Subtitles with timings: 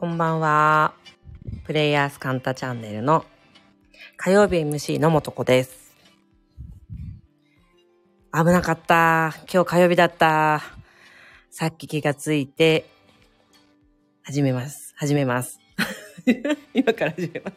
[0.00, 0.94] こんばんは。
[1.64, 3.24] プレイヤースカンタチャンネルの
[4.16, 5.92] 火曜日 MC のもとこです。
[8.32, 9.34] 危なかった。
[9.52, 10.62] 今日火曜日だった。
[11.50, 12.88] さっき気がついて、
[14.22, 14.94] 始めます。
[14.96, 15.58] 始めます。
[16.72, 17.56] 今から始めます。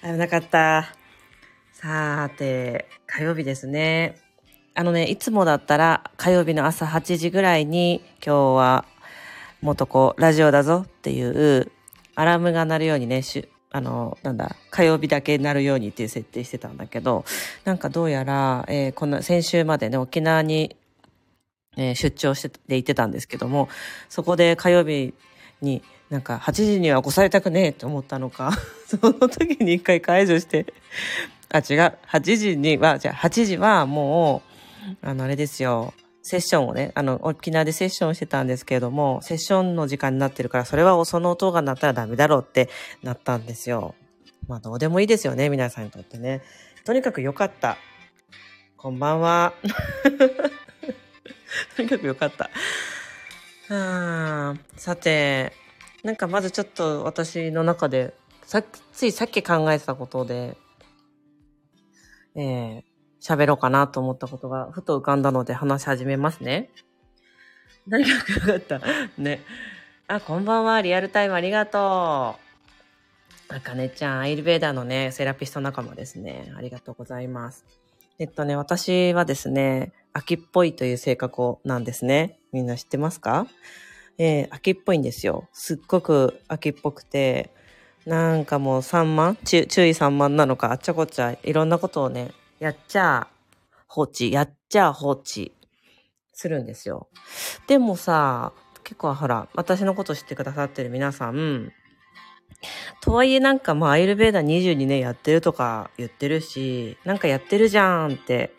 [0.00, 0.94] 危なかった。
[1.74, 4.16] さーて、火曜日ですね。
[4.74, 8.86] あのね、いつもだったら火曜日の朝8時ぐらいに今日は
[9.60, 11.72] 元子ラジオだぞっていう
[12.14, 13.22] アラームが鳴るようにね、
[13.70, 17.24] あの、なんだ、火曜日だけ鳴るようにっていう設定してたんだけど、
[17.64, 20.76] なんかどうやら、えーこの先週までね、沖縄に、
[21.76, 23.68] えー出張してて行ってたんですけども、
[24.08, 25.12] そこで火曜日
[25.60, 28.52] になんか8時には起こされたくねえと思ったのか、
[28.86, 30.72] その時に一回解除して、
[31.50, 34.42] あ、違う、8時には、じゃあ8時はも
[35.02, 35.92] う、あの、あれですよ、
[36.24, 42.70] セッションをね、あの、沖縄でセッションしてたんですけれども、セッションの時間になってるから、それはその音が鳴ったらダメだろうって
[43.02, 43.94] なったんですよ。
[44.48, 46.40] まあ、どうでもいいですよね、皆さんにとってね。
[46.86, 47.76] とにかく良かった。
[48.78, 49.52] こんばんは。
[51.76, 52.48] とにかく良かった。
[53.68, 55.52] はあさて、
[56.02, 58.14] なんかまずちょっと私の中で、
[58.46, 58.62] さ、
[58.94, 60.56] ついさっき考えてたことで、
[62.34, 62.93] えー、
[63.26, 66.70] 喋ろうかなと思ったことがふと浮かんだので話し始めますね。
[67.86, 68.80] 何が良かった
[69.16, 69.40] ね。
[70.06, 70.82] あ、こんばんは。
[70.82, 73.54] リアルタイムありがとう。
[73.54, 76.52] あかねちゃん、アイルベーダーのね、セラピスト仲間ですね。
[76.56, 77.64] ありがとうございます。
[78.18, 82.38] えっとね、私はですね、秋っぽいという性格なんですね。
[82.52, 83.46] みんな知ってますか？
[84.18, 85.48] えー、秋っぽいんですよ。
[85.52, 87.50] すっごく秋っぽくて、
[88.06, 93.28] なんかもう散漫注注意散漫なのか、あっちゃこっちゃいろんなことをね、やっちゃ
[93.86, 95.52] 放置、やっちゃ放置
[96.32, 97.08] するんですよ。
[97.66, 101.72] でもさ、結構ほら、私のこと知ってくださってる皆さん、
[103.00, 108.52] とはいえなんかまあアイルベーダー22年やってるとか言ってるし、なんかやってるじゃんって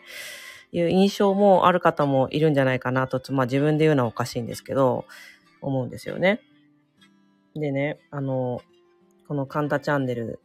[0.72, 5.06] いう印象もある方もいるんじゃないかなと、まあ自分で言うのはおかしいんですけど、
[5.60, 6.40] 思うんですよね。
[7.54, 8.60] でね、あの、
[9.26, 10.40] このカンタチャンネル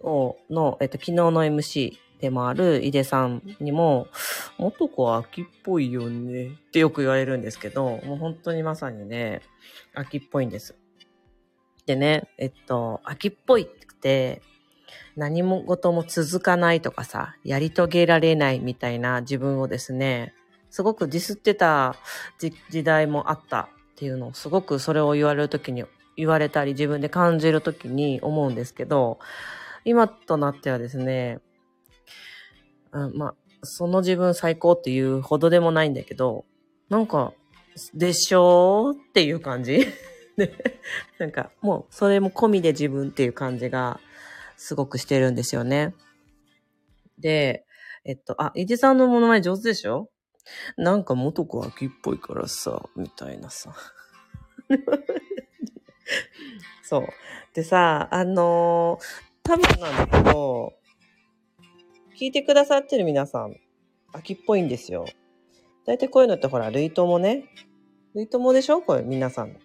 [0.00, 1.92] を、の、えっと、昨日の MC
[2.24, 4.08] でもある井出さんにも、
[4.56, 9.42] 元子は秋っぽいよねってよく言われるんですけど、もう本当にまさにね、
[9.94, 10.74] 秋っぽいんです。
[11.84, 14.40] でね、えっと、秋っぽいって、
[15.16, 20.32] 何も事も続かないとかさ、やり遂げられないみたいな自分をですね、
[20.70, 21.94] すごくディスってた
[22.70, 25.84] 時代もあったっていうのを、すごくそれを言われるときに、
[26.16, 29.18] 言われたり自分で感じるときに思うんですけど、
[29.84, 31.40] 今となってはですね、
[32.94, 36.44] あまあ、その自分最高っていうほどでもないんだけど、
[36.88, 37.32] なんか、
[37.92, 39.84] でしょうっていう感じ？
[40.38, 40.52] ね
[41.18, 44.00] なんか、もう、それも込みで自分っていう感じが、
[44.56, 45.94] すごくしてるんですよね。
[47.18, 47.66] で、
[48.04, 50.10] えっと、あ、伊地さんのモノマネ上手でしょ？
[50.76, 53.74] なんか元子秋っぽいからさ、みたいなさ。
[56.84, 57.06] そう。
[57.54, 59.04] でさ、あのー
[59.46, 60.72] 多分なんだけど、
[62.18, 63.56] 聞いてくださってる皆さん、
[64.12, 65.04] 秋っぽいんですよ。
[65.84, 67.44] だいたいこういうのってほら、類友ね。
[68.14, 68.80] 類友でしょ？
[68.82, 69.56] これ皆さん。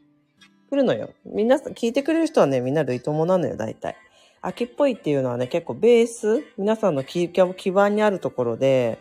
[0.69, 1.11] 来るのよ。
[1.25, 3.95] みんな、聞いてくれる人はね、みんな類友なのよ、大体。
[4.41, 8.99] 秋っぽいっていうのはね、結構ベース、皆さんの基基盤にあるところで、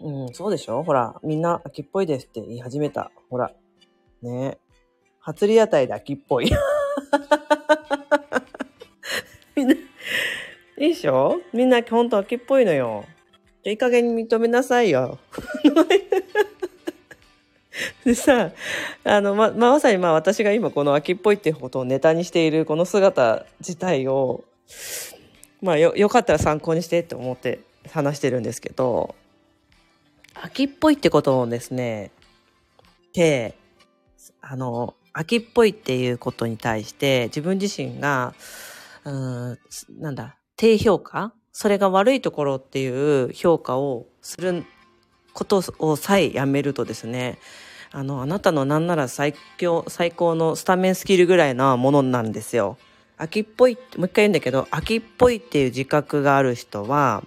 [0.00, 0.82] うん、そうでしょ？
[0.84, 3.10] ほら、みんな秋っぽいですって言い始めた。
[3.28, 3.52] ほら。
[4.22, 4.58] ね
[5.20, 6.50] 初リアタイで秋っぽい。
[9.56, 9.74] みんな、
[10.78, 11.40] いいでしょ？
[11.52, 13.04] みんなほんと秋っぽいのよ。
[13.64, 15.18] いい加減に認めなさいよ。
[18.04, 18.52] でさ、
[19.04, 24.44] あの、ま、まあまさにまあ私が今この秋っぽいってことをネタにしているこの姿自体を、
[25.60, 27.60] まあよ、よかったら参考にしてって思って
[27.90, 29.14] 話してるんですけど、
[30.34, 32.12] 秋っぽいってことをですね、
[33.12, 33.56] で、
[34.40, 38.34] あの、秋っぽいっていうことに対して自分自身が、
[39.04, 39.58] うん、
[39.98, 41.32] なんだ、低評価？
[41.52, 44.64] それが悪いところっていう評価をする
[45.32, 47.38] ことをさえやめるとですね、
[47.92, 52.76] あの、あなたのなんなら最強、最高のスタメンスキルぐらいなものなんですよ。
[53.16, 57.22] 秋っぽい、もう一回言うんだけど、秋っぽいっていう自覚がある人は、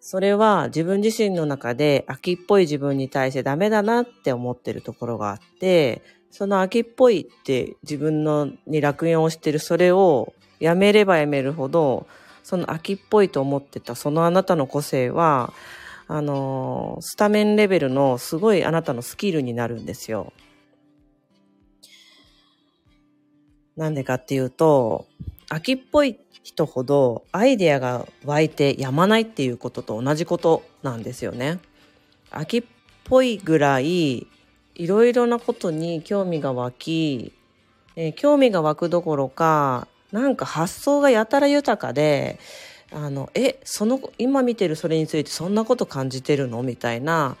[0.00, 12.06] それは自分自身の中で秋っぽい自分に対してダメだなって思ってるところがあって、その秋っぽいって自分のに落印をしてるそれをやめればやめるほど、
[12.42, 15.52] その秋っぽいと思ってたそのあなたの個性は、
[16.06, 20.32] あのスタメンレベルのすごいあなたのスキルになるんですよ。
[23.76, 25.06] なんでかっていうと、
[25.48, 31.58] 秋っぽい人ほどアイデアが湧いてやまないっていうことと同じことなんですよね。
[32.30, 32.64] 秋っ
[33.04, 34.26] ぽいぐらい
[34.74, 37.32] いろいろなことに興味が湧き、
[37.96, 42.38] えー、興味が湧くどころかなんか発想がやたら豊かで
[42.92, 47.36] あのえその今見てるそれについてそんなこと感じてるのみたいな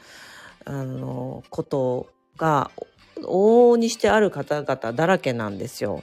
[0.64, 2.72] あのことが
[3.18, 6.02] 往々にしてある方々だらけなんですよ。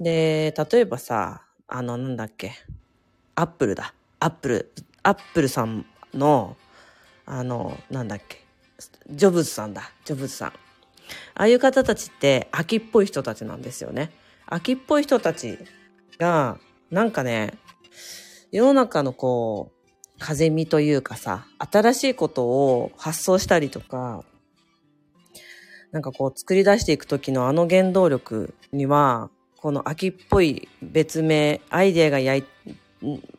[0.00, 2.52] で例えばさあのなんだっけ
[3.34, 4.72] アップルだアップル
[5.02, 5.84] アップルさん
[6.14, 6.56] の
[7.26, 8.46] あのなんだっけ
[9.10, 10.52] ジョブズさんだジョブズさんあ
[11.34, 14.10] あいう方たちって秋っぽい人たちなんですよね。
[14.46, 15.58] 秋っぽい人たち
[16.18, 16.58] が
[16.90, 17.58] なんかね
[18.50, 24.24] 世の中のこう、風味というかさ、新しいことを発想したりとか、
[25.92, 32.44] なんかこう作り出していく時のあの原動力には、この秋っぽい別名、アイデアがやい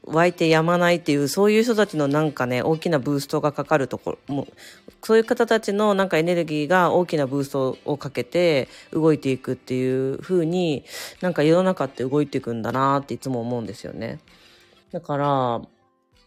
[0.05, 4.47] 湧いてやまないっていう、そういう人たちのなんかね、大きなブーストがかかるところ、も
[5.03, 10.85] そういう方たちのなんかエネルギーが大きなブーストをかけて動いていくっていう風に、
[11.21, 14.19] なんか世の中って動いていくんだなっていつも思うんですよね。
[14.91, 15.61] だから、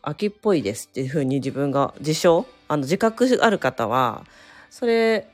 [0.02, 4.26] 秋っぽいですっていうふうに自分が自称、あの自覚ある方は、
[4.68, 5.28] それ、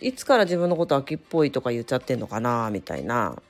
[0.00, 3.40] いつから自分のこと秋っぽいとか言っちゃってんのかなみたいな。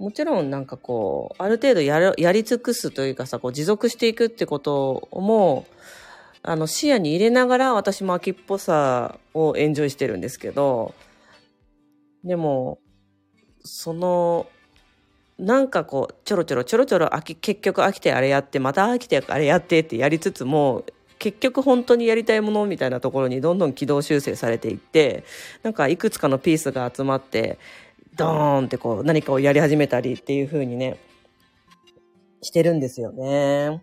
[0.00, 5.66] もちろんなんかこう、ある程度ややり尽くすというかさ、こう持続していくってことも、
[6.42, 10.94] あの視野に入れながら私も秋っぽさをエンジョイしてるんですけど、
[12.24, 12.78] でも、
[13.62, 14.46] その
[15.38, 20.84] なんかこうちょろちょろちょろちょろ飽き結局飽きてあれやってまた飽きてあれやってってやりつつも
[21.18, 25.24] 結局本当にやりたいものみたいなところにどんどん軌道修正されていって
[25.62, 27.58] なんかいくつかのピースが集まって
[28.20, 30.98] ドーンってこう何かをやり始めたりっていう風にね
[32.42, 33.82] してるんですよね。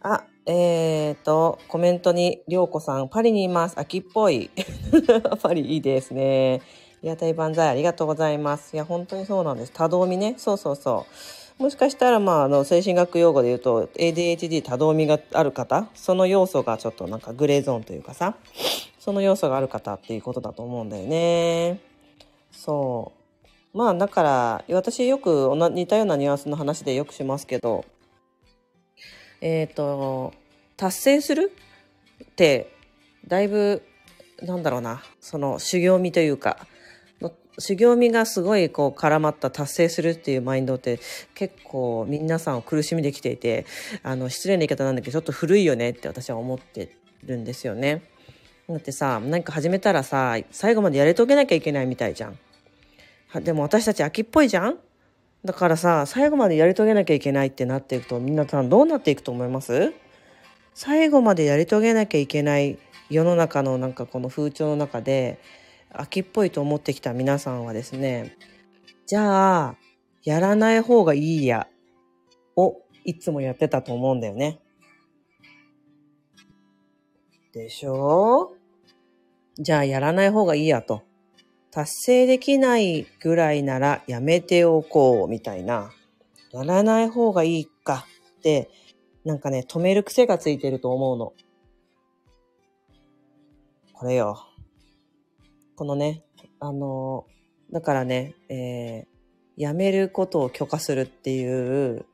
[0.00, 3.78] あ、えーと、コメントに、りょうこさん、パリにいます。
[3.78, 4.50] 秋っぽい。
[5.42, 6.62] パリいいですね。
[7.02, 8.74] リアタイ万歳ありがとうございます。
[8.74, 9.72] いや、本当にそうなんです。
[9.72, 10.34] 多動味ね。
[10.38, 11.06] そうそうそ
[11.58, 11.62] う。
[11.62, 18.36] もしかしたら、まあ、あの、精神学用語で言うと、ADHD 多動味がある方、その要素がちょっとなんかグレーゾーンというかさ、
[19.00, 21.80] その要素がある方っていうことだと思うんだよね。
[22.58, 23.12] そ
[23.74, 23.78] う。
[23.78, 27.84] まあ、だから、私よく似たようなニュアンスの話でよくしますけど、
[29.40, 30.32] えっ、ー、と、
[30.76, 31.52] 達成する
[32.24, 32.74] って、
[33.28, 33.82] だいぶ、
[34.42, 36.66] なんだろうな、その修行味というか、
[37.60, 41.00] 修行味がすごいこう絡まった達成するっていうマインドって
[41.34, 43.66] 結構皆さんを苦しみできていて、
[44.02, 48.02] あの、失礼な言い方なんだけど、ちょっと古いよねって私は思ってるんですよね。
[48.68, 52.38] だってさ、何か始めたらさ、最後までやり遂げなきゃいけないみたいじゃん。
[53.34, 54.78] でも私たち秋っぽいじゃん？
[55.44, 59.92] だからさ、最後までやり遂げなきゃいけないってなっていくと、皆さんどうなっていくと思います？
[60.74, 62.78] 最後までやり遂げなきゃいけない
[63.10, 65.38] 世の中のなんかこの風潮の中で、
[65.90, 68.36] 秋っぽいと思ってきた皆さんはですね、
[69.06, 69.76] じゃあ、
[70.24, 71.68] やらない方がいいや、
[72.56, 74.60] をいつもやってたと思うんだよね。
[77.52, 78.54] でしょ？
[79.58, 81.02] じゃあやらない方がいいやと。
[81.70, 85.92] 達成できないぐらいならやめておこうみたいな。
[86.52, 88.06] やらない方がいいか
[88.38, 88.70] って、
[89.24, 91.34] なんかね、止める癖がついてると思うの。
[93.92, 94.46] これよ。
[95.76, 96.24] このね、
[96.58, 97.26] あの、
[97.70, 102.06] だからね、えー、やめることを許可するっていう、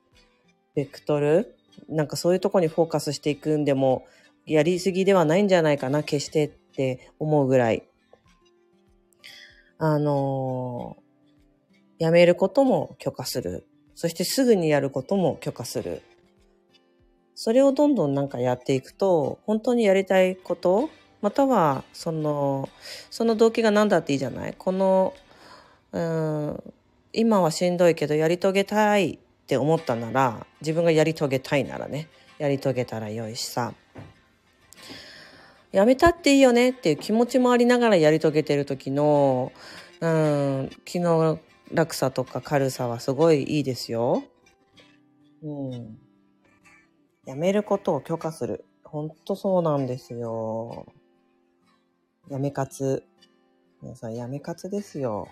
[0.74, 1.54] ベクトル？
[1.88, 4.06] なんかそういうとこにフォーカスしていくんでも、
[4.46, 7.88] やりすぎではないんじゃないかな、決してって思うぐらい。
[9.78, 10.96] あの
[11.98, 13.66] やめることも許可する。
[13.94, 16.02] そしてすぐにやることも許可する。
[17.34, 20.90] それをどんどんなんかやっていくと、本当にやりたいこと
[21.20, 22.68] または、その、
[23.10, 24.54] その動機が何だっていいじゃない？
[24.56, 25.14] この、
[25.92, 26.62] うん、
[27.12, 33.74] 今はしんどいけどやり遂げたいって思ったなら、自分がやり遂げたいならね、やり遂げたらよいしさ。
[35.74, 39.50] やめたっていいよねっていう気持ちもありながらやり遂げてる時の、
[40.00, 41.40] うん、気の
[41.72, 44.22] 楽さとか軽さはすごいいいですよ。
[45.42, 45.98] うん。
[47.26, 48.64] やめることを許可する。
[48.84, 50.86] ほんとそうなんですよ。
[52.30, 53.02] やめ活。
[53.82, 55.26] 皆さん、やめ活ですよ。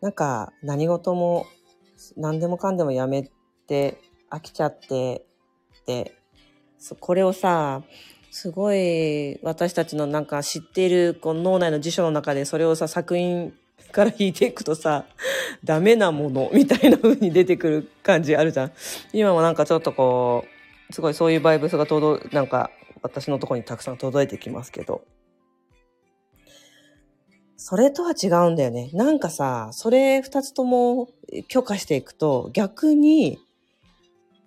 [0.00, 1.46] なんか、何事も、
[2.16, 3.28] 何でもかんでもやめ
[3.66, 4.00] て、
[4.30, 5.26] 飽きちゃって、
[5.88, 6.16] で、
[7.00, 7.82] これをさ、
[8.30, 13.54] すごい私たちのなんか知ってるこの脳内の辞書の中でそれをさ作品
[13.92, 15.06] から引いていくとさ、
[15.62, 18.72] ダメなものみたいな風に出てくる感じあるじゃん。
[19.12, 20.44] 今もなんかちょっとこ
[20.90, 22.70] う、すごいそういうバイブスが届、なんか
[23.02, 25.04] 私のところにたくさん届いてきますけど。
[27.56, 28.90] それとは違うんだよね。
[28.92, 31.08] なんかさ、それ二つとも
[31.48, 33.38] 許可していくと、逆に、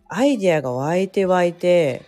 [0.08, 2.04] アイディアが湧いて湧いて、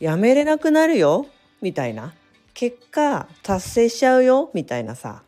[0.00, 1.26] やめれなくなるよ
[1.62, 2.14] みたいな。
[2.52, 5.22] 結果、達成しちゃうよみたいなさ。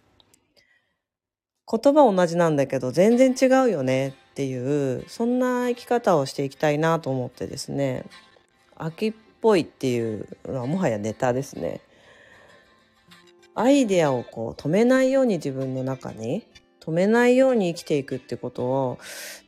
[1.68, 8.04] 言葉同じなんだけど、全然違うよねっていう、そんな生き方をしていきたいなと思ってですね。
[8.76, 11.80] 秋っぽいっていうのはもはやネタですね。
[13.54, 16.46] アイデアをこう止めないように自分の中に
[16.80, 18.98] 止めないように生きていくってことを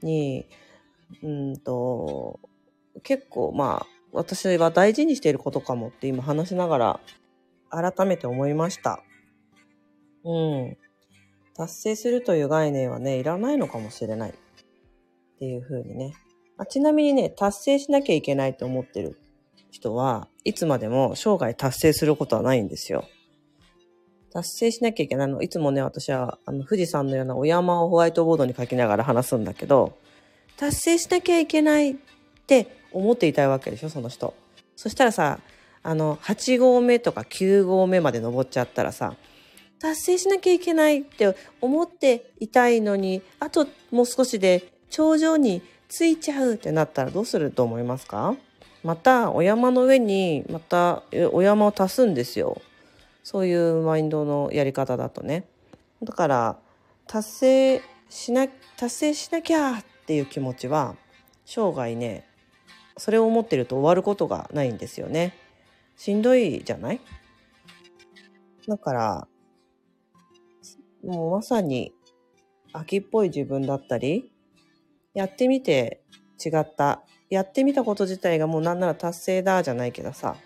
[0.02, 0.46] に
[1.22, 2.40] うんと
[3.02, 7.00] 結構まあ私は大事にしていることかもって今話しながら
[7.70, 9.02] 改めて思いました。
[10.24, 10.76] うん。
[11.54, 14.30] 達成するという概念はね、いらないのかもしれない。
[14.30, 14.34] っ
[15.38, 16.14] ていうふうにね。
[16.56, 19.18] あちなみにね、達成しなきゃいけないと思ってる
[19.70, 23.04] 人はいつまでも生涯達成することはないんですよ。
[24.32, 25.42] 達成しなきゃいけないの。
[25.42, 29.96] いつもね、私は、あの、富士山のようなお山をホワイトボードに書きながら話すんだけど、
[30.56, 31.96] 達成しなきゃいけないっ
[32.46, 34.34] て思っていたいわけでしょ、その人。
[34.76, 35.40] そしたらさ、
[35.82, 39.16] あの、8合目とか9合目まで登っちゃったらさ、
[39.80, 48.34] 達成しなきゃいけないって思っていたいのに、あともう少しで頂上に着いちゃうってなったらどうすると思いますか？
[48.84, 51.02] また、お山の上に、また、
[51.32, 52.60] お山を足すんですよ。
[53.24, 55.44] そういうマインドのやり方だとね。
[56.02, 56.58] だから、
[57.08, 60.94] 達成しな、達成しなきゃっていう気持ちは、
[61.44, 62.27] 生涯ね、
[62.98, 65.34] それを思ってると終わることがないんですよね。
[65.96, 67.00] しんどいじゃない？
[68.66, 69.28] だから、
[71.04, 71.92] もうまさに
[72.72, 74.30] 秋っぽい自分だったり、
[75.14, 76.02] やってみて
[76.44, 77.02] 違った。
[77.30, 80.36] やってみたこと自体がもうなんなら達成だじゃないけどさ、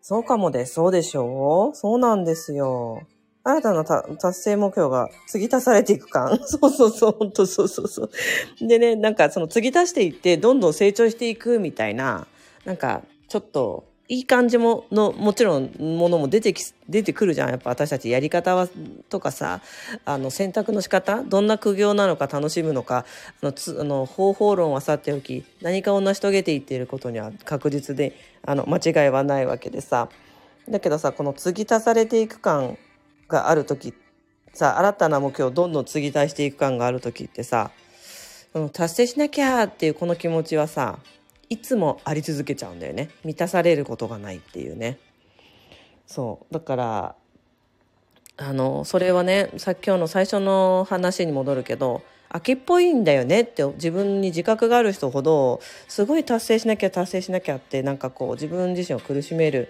[0.00, 0.74] そうかもです。
[0.74, 3.02] そうでしょうそうなんですよ。
[3.44, 6.38] 新たな達成目標が継ぎ足されていく感。
[6.46, 8.10] そうそうそう、ほんとそうそうそう。
[8.60, 12.26] でね、なんかその継ぎ足していって、どんどん成長していくみたいな、
[12.64, 18.68] なんかちょっといい感じものもちろんものも出てき出てくるじゃんやっぱ私たちやり方は
[19.08, 19.62] とかさ
[20.04, 23.06] あの選択の仕方どんな苦行なのか楽しむのか
[23.40, 30.10] あのつあの方法論はさておき何かを成し遂げていっていることには確実であの間違いはないわけでさ
[30.68, 32.76] だけどさこの継ぎ足されていく感
[33.32, 33.94] がある時
[34.52, 37.70] さ新たな目標をどんどん継ぎ足していく感がある時ってさ
[38.72, 40.98] 達成しなきゃっていうこの気持ちはさ
[41.48, 43.10] いつもあり続けちゃうんだよね。
[43.24, 44.98] 満たされることがないっていうね。
[46.06, 46.54] そう。
[46.54, 47.14] だから
[48.38, 59.68] あのそれはねさっき今日の最初の話に戻るけど秋っぽいんだよねって自分に自覚がある人ほどすごい達成しなきゃ達成しなきゃってなんかこう自分自身を苦しめる、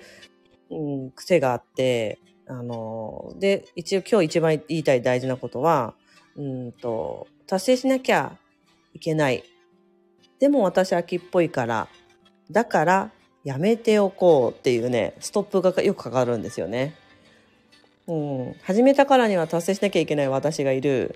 [0.71, 5.95] うん、癖があってあので一応今日一番言いたい大事なことは
[6.37, 8.37] うんと達成しなきゃ
[8.95, 9.45] いけない
[10.43, 11.87] でも私秋っぽいから、
[12.51, 13.11] だから
[13.45, 16.97] やめておこうっていうね、ストップがよくかかるんですよね。
[18.09, 18.57] うん。
[18.65, 21.15] 始めたからには達成しなきゃいけない私がいる。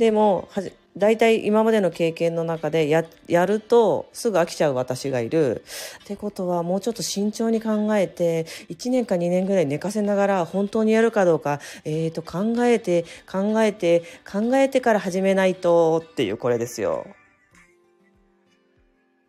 [0.00, 5.62] でも、はじ、大体今までの経験の中でや、やるとすぐ飽きちゃう私がいる。
[6.02, 17.06] ってことはもうちょっと慎重に考えて、1年か2年ぐらい寝かせながら本当にやるかどうか、えーと考えて、考えて、考えてから始めないとっていうこれですよ。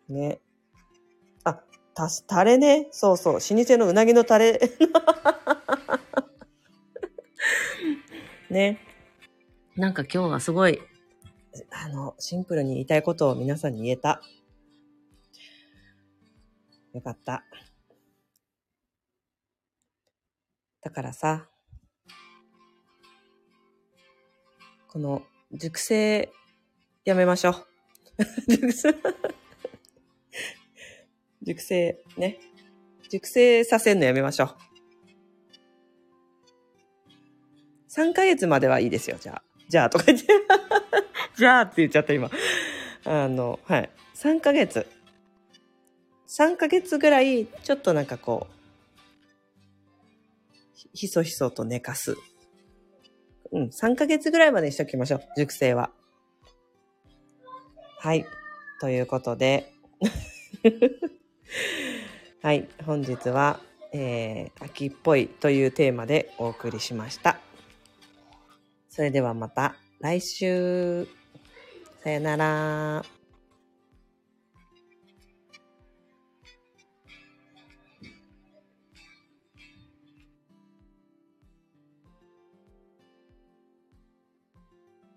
[0.08, 0.40] ね。
[1.44, 1.60] あ、
[1.92, 2.88] たし、タレね。
[2.92, 3.34] そうそう。
[3.34, 4.58] 老舗のうなぎのタレ。
[8.48, 8.91] ね。
[9.76, 10.80] なんか今日はすごい、
[11.70, 14.20] あの、シンプルに言いたいことを皆さんに言えた。
[16.92, 17.42] よかった。
[20.82, 21.48] だからさ、
[24.88, 26.30] この熟成
[27.06, 27.66] やめましょう。
[28.48, 28.94] 熟 成
[31.42, 32.38] 熟成、ね。
[33.08, 34.48] 熟成させるのやめましょう。
[37.88, 39.51] 3ヶ月まではいいですよ、じゃあ。
[39.72, 40.26] じゃあ、とか言って。
[41.34, 42.30] じゃあって言っちゃった今。
[43.06, 43.88] あの、はい。
[44.16, 44.86] 3ヶ月。
[46.28, 48.52] 3ヶ月ぐらい、ちょっとなんかこう、
[50.92, 52.18] ひそひそと寝かす。
[53.50, 55.90] うん、3ヶ月ぐらいまでにしときましょう、熟成は。
[57.98, 58.26] はい。
[58.78, 59.72] ということで。
[62.42, 63.58] はい、本日は、
[63.94, 67.40] えー、秋っぽいというテーマでお送りしました。
[68.94, 71.08] それではまた来週。
[72.04, 73.21] さよなら。